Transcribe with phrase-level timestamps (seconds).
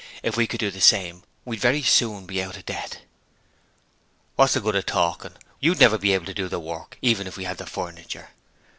[0.23, 3.01] If we could do the same we'd very soon be out of debt.'
[4.35, 5.33] 'What's the good of talking?
[5.59, 8.29] You'd never be able to do the work even if we had the furniture.'